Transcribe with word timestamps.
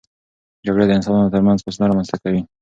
جګړه 0.65 0.85
د 0.87 0.91
انسانانو 0.97 1.33
ترمنځ 1.35 1.59
فاصله 1.61 1.85
رامنځته 1.91 2.17
کوي. 2.23 2.41